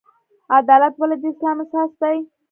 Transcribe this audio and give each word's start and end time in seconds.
عدالت 0.57 0.93
ولې 0.97 1.15
د 1.19 1.23
اسلام 1.31 1.57
اساس 1.63 1.91
دی؟ 2.01 2.17